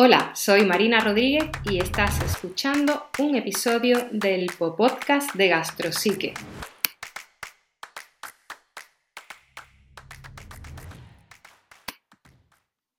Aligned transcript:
Hola, 0.00 0.30
soy 0.32 0.64
Marina 0.64 1.00
Rodríguez 1.00 1.46
y 1.68 1.78
estás 1.80 2.22
escuchando 2.22 3.10
un 3.18 3.34
episodio 3.34 3.98
del 4.12 4.46
podcast 4.56 5.34
de 5.34 5.48
Gastrosique. 5.48 6.34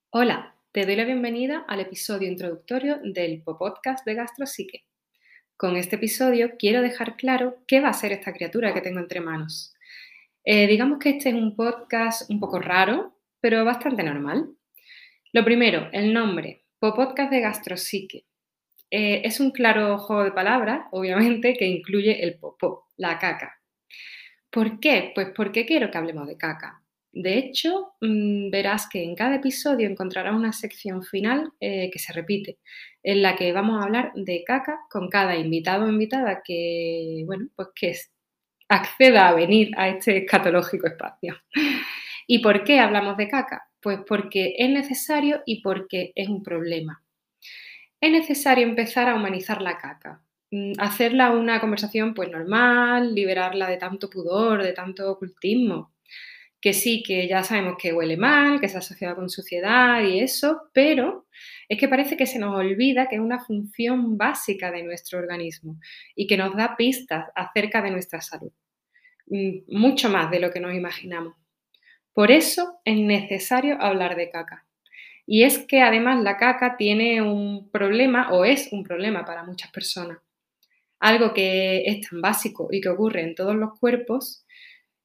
Hola, 0.09 0.55
te 0.73 0.85
doy 0.85 0.97
la 0.97 1.05
bienvenida 1.05 1.63
al 1.70 1.79
episodio 1.79 2.27
introductorio 2.27 3.00
del 3.02 3.43
podcast 3.43 4.05
de 4.05 4.16
Gastrosique. 4.16 4.84
Con 5.55 5.77
este 5.77 5.95
episodio 5.95 6.57
quiero 6.59 6.81
dejar 6.81 7.16
claro 7.16 7.63
qué 7.66 7.79
va 7.79 7.88
a 7.88 7.93
ser 7.93 8.11
esta 8.11 8.34
criatura 8.34 8.73
que 8.73 8.81
tengo 8.81 9.00
entre 9.00 9.21
manos. 9.21 9.73
Eh, 10.43 10.68
digamos 10.68 11.00
que 11.00 11.11
este 11.11 11.29
es 11.29 11.36
un 11.36 11.55
podcast 11.55 12.29
un 12.29 12.41
poco 12.41 12.59
raro, 12.59 13.15
pero 13.39 13.63
bastante 13.63 14.04
normal. 14.04 14.50
Lo 15.31 15.45
primero, 15.45 15.87
el 15.93 16.13
nombre. 16.13 16.65
Podcast 16.79 17.29
de 17.29 17.42
Gastrosique. 17.42 18.25
Eh, 18.89 19.21
es 19.25 19.42
un 19.42 19.51
claro 19.51 19.97
juego 19.97 20.24
de 20.24 20.32
palabras, 20.32 20.86
obviamente, 20.92 21.54
que 21.54 21.65
incluye 21.65 22.24
el 22.24 22.39
popó, 22.39 22.87
la 22.96 23.20
caca. 23.20 23.60
¿Por 24.50 24.79
qué? 24.79 25.11
Pues 25.14 25.29
porque 25.36 25.65
quiero 25.65 25.92
que 25.92 25.97
hablemos 25.97 26.28
de 26.28 26.37
caca. 26.37 26.82
De 27.11 27.37
hecho, 27.37 27.96
mm, 28.01 28.50
verás 28.50 28.87
que 28.89 29.04
en 29.04 29.15
cada 29.15 29.36
episodio 29.36 29.89
encontrarás 29.89 30.34
una 30.34 30.54
sección 30.54 31.04
final 31.04 31.51
eh, 31.60 31.89
que 31.92 32.00
se 32.00 32.14
repite, 32.14 32.59
en 33.03 33.22
la 33.23 33.36
que 33.36 33.52
vamos 33.52 33.80
a 33.80 33.84
hablar 33.84 34.11
de 34.16 34.44
caca 34.45 34.80
con 34.89 35.09
cada 35.09 35.36
invitado 35.36 35.86
o 35.86 35.89
invitada 35.89 36.42
que, 36.45 37.23
bueno, 37.25 37.48
pues 37.56 37.70
que 37.75 37.94
acceda 38.70 39.28
a 39.28 39.34
venir 39.34 39.72
a 39.78 39.89
este 39.89 40.20
escatológico 40.20 40.88
espacio. 40.88 41.36
¿Y 42.28 42.39
por 42.39 42.64
qué 42.64 42.80
hablamos 42.80 43.17
de 43.17 43.28
caca? 43.28 43.69
Pues 43.81 43.99
porque 44.08 44.55
es 44.58 44.69
necesario 44.69 45.41
y 45.45 45.61
porque 45.61 46.11
es 46.16 46.27
un 46.27 46.44
problema. 46.44 47.02
Es 48.02 48.11
necesario 48.11 48.66
empezar 48.66 49.09
a 49.09 49.16
humanizar 49.16 49.61
la 49.61 49.77
caca, 49.77 50.23
mm, 50.52 50.73
hacerla 50.80 51.31
una 51.31 51.59
conversación 51.59 52.13
pues 52.13 52.30
normal, 52.30 53.13
liberarla 53.13 53.67
de 53.69 53.77
tanto 53.77 54.09
pudor, 54.09 54.63
de 54.63 54.73
tanto 54.73 55.11
ocultismo. 55.11 55.94
Que 56.61 56.73
sí, 56.73 57.03
que 57.03 57.27
ya 57.27 57.44
sabemos 57.44 57.75
que 57.81 57.94
huele 57.94 58.17
mal, 58.17 58.59
que 58.59 58.69
se 58.69 58.77
asocia 58.77 59.16
con 59.16 59.30
suciedad 59.30 60.03
y 60.03 60.19
eso, 60.19 60.69
pero 60.73 61.27
es 61.69 61.80
que 61.80 61.88
parece 61.88 62.17
que 62.17 62.25
se 62.27 62.39
nos 62.39 62.55
olvida 62.55 63.07
que 63.07 63.16
es 63.16 63.22
una 63.22 63.39
función 63.39 64.17
básica 64.17 64.72
de 64.72 64.83
nuestro 64.83 65.19
organismo 65.19 65.80
y 66.16 66.27
que 66.27 66.38
nos 66.38 66.55
da 66.55 66.75
pistas 66.77 67.30
acerca 67.35 67.81
de 67.81 67.91
nuestra 67.91 68.22
salud. 68.22 68.52
Mm, 69.27 69.59
mucho 69.69 70.09
más 70.09 70.31
de 70.31 70.39
lo 70.39 70.52
que 70.52 70.59
nos 70.59 70.73
imaginamos. 70.75 71.35
Por 72.20 72.31
eso 72.31 72.81
es 72.84 72.98
necesario 72.98 73.81
hablar 73.81 74.17
de 74.17 74.30
caca. 74.30 74.67
Y 75.25 75.44
es 75.44 75.58
que 75.59 75.80
además 75.80 76.22
la 76.22 76.36
caca 76.36 76.75
tiene 76.75 77.22
un 77.22 77.72
problema 77.72 78.34
o 78.34 78.44
es 78.44 78.73
un 78.73 78.84
problema 78.84 79.23
para 79.23 79.45
muchas 79.45 79.72
personas. 79.72 80.17
Algo 81.00 81.34
que 81.34 81.84
es 81.86 82.09
tan 82.09 82.20
básico 82.20 82.67
y 82.73 82.81
que 82.81 82.90
ocurre 82.90 83.22
en 83.22 83.36
todos 83.36 83.56
los 83.56 83.80
cuerpos, 83.80 84.45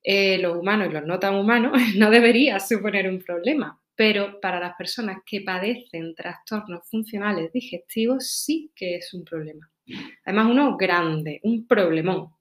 eh, 0.02 0.38
los 0.38 0.56
humanos 0.56 0.88
y 0.90 0.92
los 0.92 1.06
no 1.06 1.20
tan 1.20 1.36
humanos, 1.36 1.74
no 1.96 2.10
debería 2.10 2.58
suponer 2.58 3.08
un 3.08 3.20
problema. 3.20 3.80
Pero 3.94 4.40
para 4.40 4.58
las 4.58 4.74
personas 4.76 5.18
que 5.24 5.40
padecen 5.40 6.16
trastornos 6.16 6.80
funcionales 6.90 7.52
digestivos 7.52 8.28
sí 8.28 8.72
que 8.74 8.96
es 8.96 9.14
un 9.14 9.24
problema. 9.24 9.70
Además, 10.24 10.48
uno 10.50 10.76
grande, 10.76 11.38
un 11.44 11.64
problemón 11.68 12.34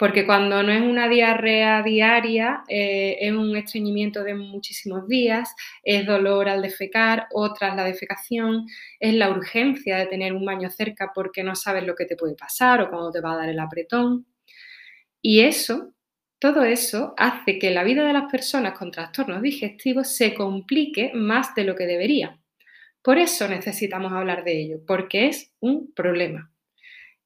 porque 0.00 0.24
cuando 0.24 0.62
no 0.62 0.72
es 0.72 0.80
una 0.80 1.10
diarrea 1.10 1.82
diaria, 1.82 2.62
eh, 2.68 3.18
es 3.20 3.34
un 3.34 3.54
estreñimiento 3.54 4.24
de 4.24 4.34
muchísimos 4.34 5.06
días, 5.06 5.54
es 5.82 6.06
dolor 6.06 6.48
al 6.48 6.62
defecar 6.62 7.26
o 7.32 7.52
tras 7.52 7.76
la 7.76 7.84
defecación, 7.84 8.64
es 8.98 9.12
la 9.12 9.28
urgencia 9.28 9.98
de 9.98 10.06
tener 10.06 10.32
un 10.32 10.46
baño 10.46 10.70
cerca 10.70 11.12
porque 11.14 11.44
no 11.44 11.54
sabes 11.54 11.84
lo 11.84 11.94
que 11.94 12.06
te 12.06 12.16
puede 12.16 12.34
pasar 12.34 12.80
o 12.80 12.88
cuándo 12.88 13.10
te 13.10 13.20
va 13.20 13.34
a 13.34 13.36
dar 13.36 13.50
el 13.50 13.60
apretón. 13.60 14.24
Y 15.20 15.40
eso, 15.40 15.92
todo 16.38 16.64
eso 16.64 17.12
hace 17.18 17.58
que 17.58 17.70
la 17.70 17.84
vida 17.84 18.06
de 18.06 18.14
las 18.14 18.32
personas 18.32 18.78
con 18.78 18.90
trastornos 18.90 19.42
digestivos 19.42 20.08
se 20.08 20.32
complique 20.32 21.12
más 21.12 21.54
de 21.54 21.64
lo 21.64 21.74
que 21.74 21.84
debería. 21.84 22.40
Por 23.02 23.18
eso 23.18 23.46
necesitamos 23.48 24.12
hablar 24.12 24.44
de 24.44 24.62
ello, 24.62 24.80
porque 24.86 25.26
es 25.26 25.52
un 25.60 25.92
problema. 25.92 26.50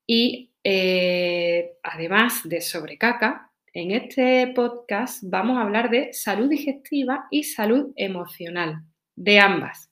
Y 0.08 0.53
eh, 0.66 1.74
además 1.82 2.40
de 2.44 2.62
sobre 2.62 2.96
caca, 2.96 3.50
en 3.74 3.90
este 3.90 4.50
podcast 4.54 5.22
vamos 5.26 5.58
a 5.58 5.60
hablar 5.60 5.90
de 5.90 6.14
salud 6.14 6.48
digestiva 6.48 7.26
y 7.30 7.42
salud 7.42 7.92
emocional, 7.96 8.82
de 9.14 9.40
ambas, 9.40 9.90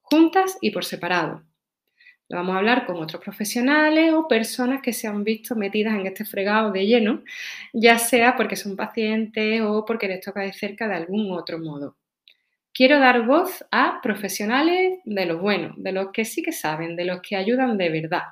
juntas 0.00 0.58
y 0.60 0.72
por 0.72 0.84
separado. 0.84 1.44
Lo 2.28 2.36
vamos 2.36 2.56
a 2.56 2.58
hablar 2.58 2.84
con 2.84 2.96
otros 2.96 3.22
profesionales 3.22 4.12
o 4.12 4.26
personas 4.26 4.82
que 4.82 4.92
se 4.92 5.06
han 5.06 5.22
visto 5.22 5.54
metidas 5.54 5.94
en 5.94 6.06
este 6.06 6.24
fregado 6.24 6.72
de 6.72 6.84
lleno, 6.84 7.22
ya 7.72 7.98
sea 7.98 8.34
porque 8.34 8.56
son 8.56 8.74
pacientes 8.74 9.62
o 9.62 9.84
porque 9.84 10.08
les 10.08 10.20
toca 10.20 10.40
de 10.40 10.52
cerca 10.52 10.88
de 10.88 10.96
algún 10.96 11.30
otro 11.30 11.60
modo. 11.60 11.96
Quiero 12.74 12.98
dar 12.98 13.24
voz 13.24 13.64
a 13.70 14.00
profesionales 14.02 14.98
de 15.04 15.26
los 15.26 15.40
buenos, 15.40 15.74
de 15.76 15.92
los 15.92 16.10
que 16.12 16.24
sí 16.24 16.42
que 16.42 16.52
saben, 16.52 16.96
de 16.96 17.04
los 17.04 17.22
que 17.22 17.36
ayudan 17.36 17.78
de 17.78 17.88
verdad, 17.88 18.24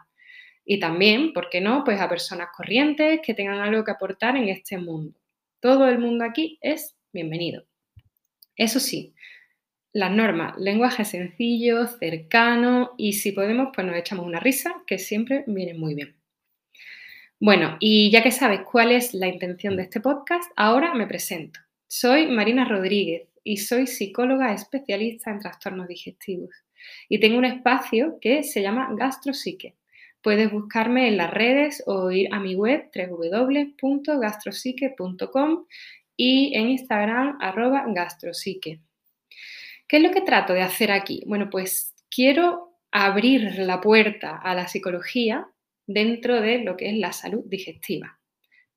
y 0.66 0.81
también, 0.81 1.32
¿por 1.32 1.49
qué 1.49 1.60
no?, 1.60 1.84
pues 1.84 2.00
a 2.00 2.09
personas 2.09 2.49
corrientes 2.54 3.21
que 3.22 3.34
tengan 3.34 3.60
algo 3.60 3.84
que 3.84 3.93
aportar 3.93 4.37
en 4.37 4.49
este 4.49 4.77
mundo. 4.77 5.16
Todo 5.60 5.88
el 5.88 6.00
mundo 6.00 6.25
aquí 6.25 6.59
es 6.60 6.97
bienvenido. 7.12 7.65
Eso 8.56 8.81
sí, 8.81 9.15
las 9.93 10.10
normas, 10.10 10.59
lenguaje 10.59 11.04
sencillo, 11.04 11.87
cercano 11.87 12.91
y 12.99 13.12
si 13.12 13.31
podemos, 13.31 13.69
pues 13.72 13.87
nos 13.87 13.97
echamos 13.97 14.27
una 14.27 14.41
risa, 14.41 14.82
que 14.88 14.99
siempre 14.99 15.44
viene 15.47 15.75
muy 15.75 15.94
bien. 15.94 16.16
Bueno, 17.38 17.77
y 17.78 18.10
ya 18.10 18.22
que 18.22 18.33
sabes 18.33 18.60
cuál 18.60 18.91
es 18.91 19.15
la 19.15 19.28
intención 19.28 19.77
de 19.77 19.84
este 19.84 20.00
podcast, 20.00 20.50
ahora 20.56 20.94
me 20.94 21.06
presento. 21.06 21.60
Soy 21.87 22.27
Marina 22.27 22.65
Rodríguez 22.65 23.28
y 23.44 23.59
soy 23.59 23.87
psicóloga 23.87 24.53
especialista 24.53 25.31
en 25.31 25.38
trastornos 25.38 25.87
digestivos. 25.87 26.50
Y 27.09 27.21
tengo 27.21 27.38
un 27.38 27.44
espacio 27.44 28.19
que 28.21 28.43
se 28.43 28.62
llama 28.62 28.88
Gastrosique 28.97 29.77
Puedes 30.22 30.50
buscarme 30.50 31.09
en 31.09 31.16
las 31.16 31.32
redes 31.32 31.82
o 31.87 32.10
ir 32.10 32.28
a 32.32 32.41
mi 32.41 32.54
web 32.54 32.91
www.gastrosique.com 32.94 35.66
y 36.16 36.56
en 36.56 36.71
Instagram 36.71 37.38
arroba 37.41 37.84
gastrosique. 37.88 38.81
¿Qué 39.88 39.99
es 39.99 40.03
lo 40.03 40.10
que 40.10 40.22
trato 40.22 40.53
de 40.53 40.62
hacer 40.62 40.91
aquí? 40.91 41.22
Bueno, 41.27 41.49
pues 41.50 41.94
quiero 42.10 42.72
abrir 42.91 43.59
la 43.59 43.81
puerta 43.81 44.37
a 44.37 44.54
la 44.54 44.69
psicología 44.69 45.47
dentro 45.87 46.41
de 46.41 46.59
lo 46.59 46.77
que 46.77 46.91
es 46.91 46.97
la 46.97 47.12
salud 47.12 47.44
digestiva. 47.47 48.19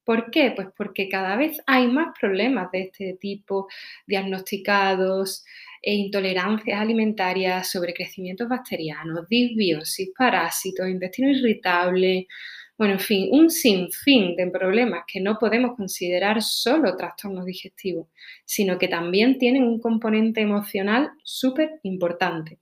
¿Por 0.04 0.32
qué? 0.32 0.52
Pues 0.52 0.70
porque 0.76 1.08
cada 1.08 1.36
vez 1.36 1.62
hay 1.68 1.88
más 1.88 2.18
problemas 2.20 2.72
de 2.72 2.82
este 2.82 3.18
tipo 3.20 3.68
diagnosticados, 4.08 5.46
e 5.82 5.94
intolerancias 5.94 6.80
alimentarias, 6.80 7.72
sobrecrecimientos 7.72 8.48
bacterianos, 8.48 9.28
disbiosis, 9.30 10.12
parásitos, 10.18 10.90
intestino 10.90 11.30
irritable, 11.30 12.28
bueno, 12.80 12.94
en 12.94 13.00
fin, 13.02 13.28
un 13.32 13.50
sinfín 13.50 14.38
de 14.38 14.48
problemas 14.48 15.04
que 15.06 15.20
no 15.20 15.38
podemos 15.38 15.76
considerar 15.76 16.42
solo 16.42 16.96
trastornos 16.96 17.46
digestivos, 17.46 18.08
sino 18.46 18.78
que 18.80 18.88
también 18.88 19.38
tienen 19.38 19.64
un 19.64 19.82
componente 19.82 20.40
emocional 20.40 21.12
súper 21.22 21.82
importante. 21.84 22.60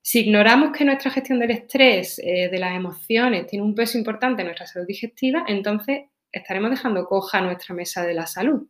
Si 0.00 0.20
ignoramos 0.20 0.74
que 0.74 0.86
nuestra 0.86 1.10
gestión 1.10 1.40
del 1.40 1.50
estrés, 1.50 2.18
eh, 2.20 2.48
de 2.48 2.58
las 2.58 2.74
emociones, 2.74 3.46
tiene 3.46 3.66
un 3.66 3.74
peso 3.74 3.98
importante 3.98 4.40
en 4.40 4.46
nuestra 4.46 4.66
salud 4.66 4.86
digestiva, 4.86 5.44
entonces 5.46 6.04
estaremos 6.32 6.70
dejando 6.70 7.04
coja 7.04 7.42
nuestra 7.42 7.74
mesa 7.74 8.02
de 8.06 8.14
la 8.14 8.26
salud. 8.26 8.66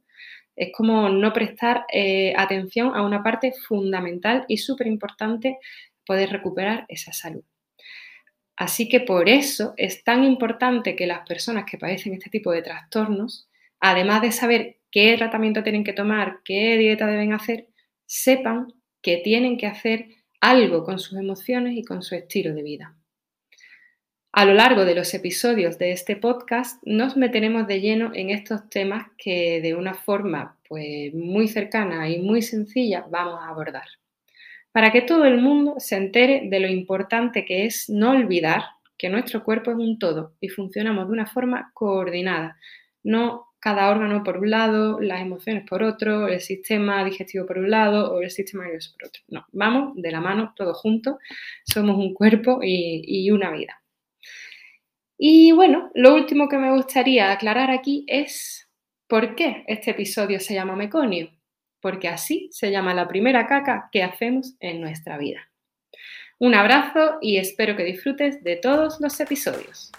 Es 0.56 0.70
como 0.72 1.09
no 1.09 1.33
prestar 1.33 1.84
eh, 1.92 2.33
atención 2.36 2.95
a 2.95 3.03
una 3.03 3.22
parte 3.22 3.53
fundamental 3.66 4.45
y 4.48 4.59
súper 4.59 4.86
importante 4.86 5.59
poder 6.06 6.30
recuperar 6.30 6.84
esa 6.89 7.12
salud. 7.12 7.45
Así 8.56 8.89
que 8.89 9.01
por 9.01 9.28
eso 9.28 9.74
es 9.77 10.04
tan 10.04 10.22
importante 10.24 10.95
que 10.95 11.06
las 11.06 11.27
personas 11.27 11.65
que 11.68 11.78
padecen 11.78 12.15
este 12.15 12.30
tipo 12.30 12.53
de 12.53 12.62
trastornos, 12.62 13.48
además 13.80 14.22
de 14.22 14.33
saber 14.33 14.78
qué 14.91 15.16
tratamiento 15.16 15.62
tienen 15.65 15.83
que 15.83 15.92
tomar, 15.92 16.39
qué 16.45 16.77
dieta 16.77 17.07
deben 17.07 17.33
hacer, 17.33 17.66
sepan 18.07 18.68
que 19.03 19.16
tienen 19.18 19.59
que 19.59 19.66
hacer 19.66 20.09
algo 20.41 20.84
con 20.84 20.98
sus 20.98 21.18
emociones 21.18 21.77
y 21.77 21.84
con 21.84 22.03
su 22.03 22.15
estilo 22.15 22.54
de 22.54 22.62
vida. 22.62 22.97
A 24.36 24.45
lo 24.45 24.53
largo 24.53 24.84
de 24.84 24.97
los 24.97 25.15
episodios 25.15 25.78
de 25.78 25.92
este 25.92 26.16
podcast 26.16 26.83
nos 26.84 27.16
meteremos 27.16 27.69
de 27.69 27.81
lleno 27.81 28.10
en 28.15 28.31
estos 28.31 28.69
temas 28.69 29.07
que 29.16 29.60
de 29.60 29.77
una 29.77 29.95
forma 29.95 30.59
pues, 30.69 31.15
muy 31.15 31.47
cercana 31.47 32.09
y 32.09 32.19
muy 32.21 32.42
sencilla 32.42 33.07
vamos 33.09 33.41
a 33.41 33.51
abordar. 33.51 33.86
Para 34.72 34.91
que 34.91 35.03
todo 35.03 35.25
el 35.25 35.41
mundo 35.41 35.77
se 35.78 35.95
entere 35.95 36.48
de 36.51 36.59
lo 36.59 36.66
importante 36.66 37.45
que 37.45 37.65
es 37.66 37.89
no 37.89 38.10
olvidar 38.10 38.65
que 38.98 39.09
nuestro 39.09 39.45
cuerpo 39.45 39.71
es 39.71 39.77
un 39.77 40.01
todo 40.01 40.34
y 40.41 40.48
funcionamos 40.48 41.07
de 41.07 41.13
una 41.13 41.27
forma 41.27 41.71
coordinada, 41.72 42.59
no 43.04 43.47
cada 43.60 43.89
órgano 43.89 44.25
por 44.25 44.39
un 44.39 44.51
lado, 44.51 45.01
las 45.01 45.21
emociones 45.21 45.63
por 45.65 45.84
otro, 45.84 46.27
el 46.27 46.41
sistema 46.41 47.04
digestivo 47.04 47.47
por 47.47 47.59
un 47.59 47.71
lado 47.71 48.13
o 48.13 48.21
el 48.21 48.33
sistema 48.33 48.65
nervioso 48.65 48.97
por 48.98 49.07
otro. 49.07 49.22
No, 49.28 49.47
vamos 49.53 49.92
de 49.95 50.10
la 50.10 50.21
mano 50.21 50.54
todos 50.57 50.77
juntos, 50.77 51.19
somos 51.65 51.97
un 51.97 52.13
cuerpo 52.13 52.59
y, 52.65 53.31
una 53.31 53.53
vida. 53.53 53.81
Y 55.16 55.53
bueno, 55.53 55.91
lo 55.95 56.15
último 56.15 56.49
que 56.49 56.59
me 56.59 56.72
gustaría 56.72 57.31
aclarar 57.31 57.71
aquí 57.71 58.05
es 58.09 58.69
por 59.07 59.37
qué 59.37 59.65
este 59.69 59.93
episodio 59.93 60.41
se 60.41 60.55
llama 60.55 60.77
Meconio, 60.77 61.31
porque 61.81 62.09
así 62.09 62.49
se 62.51 62.71
llama 62.71 62.95
la 62.95 63.07
primera 63.07 63.47
caca 63.47 63.89
que 63.93 64.03
hacemos 64.03 64.57
en 64.61 64.81
nuestra 64.81 65.19
vida. 65.19 65.49
Un 66.39 66.55
abrazo 66.55 67.19
y 67.21 67.37
espero 67.37 67.77
que 67.77 67.84
disfrutes 67.84 68.43
de 68.43 68.57
todos 68.57 69.01
los 69.01 69.19
episodios. 69.21 69.93